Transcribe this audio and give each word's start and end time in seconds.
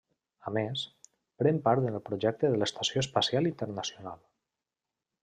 A 0.51 0.53
més, 0.53 0.85
pren 1.43 1.59
part 1.67 1.85
en 1.89 1.99
el 1.99 2.03
projecte 2.07 2.51
de 2.53 2.61
l'Estació 2.63 3.05
Espacial 3.05 3.51
Internacional. 3.51 4.19